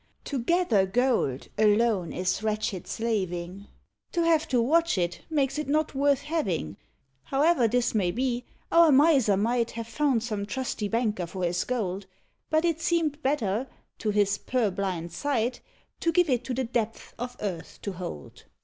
[0.23, 3.67] To gather gold alone is wretched slaving;
[4.13, 6.77] To have to watch it makes it not worth having.
[7.25, 12.07] However this may be, our Miser might Have found some trusty banker for his gold;
[12.49, 13.67] But it seemed better,
[13.99, 15.61] to his purblind sight,
[15.99, 18.45] To give it to the depths of earth to hold.